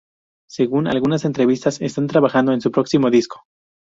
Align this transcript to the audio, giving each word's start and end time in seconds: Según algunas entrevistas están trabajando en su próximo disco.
Según 0.49 0.87
algunas 0.87 1.25
entrevistas 1.25 1.79
están 1.79 2.07
trabajando 2.07 2.53
en 2.53 2.61
su 2.61 2.71
próximo 2.71 3.11
disco. 3.11 3.43